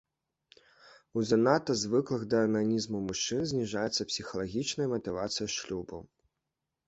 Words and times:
У 1.19 1.23
занадта 1.31 1.73
звыклых 1.81 2.23
да 2.31 2.39
ананізму 2.47 3.01
мужчын 3.09 3.45
зніжаецца 3.51 4.09
псіхалагічная 4.13 4.87
матывацыя 4.95 5.47
шлюбу. 5.57 5.97